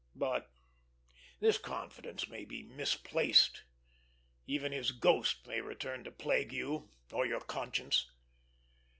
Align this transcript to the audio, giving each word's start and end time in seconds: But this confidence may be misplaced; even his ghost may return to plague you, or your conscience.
But 0.15 0.49
this 1.41 1.59
confidence 1.59 2.27
may 2.27 2.43
be 2.43 2.63
misplaced; 2.63 3.65
even 4.47 4.71
his 4.71 4.91
ghost 4.93 5.45
may 5.45 5.61
return 5.61 6.03
to 6.05 6.11
plague 6.11 6.51
you, 6.51 6.89
or 7.13 7.23
your 7.23 7.41
conscience. 7.41 8.09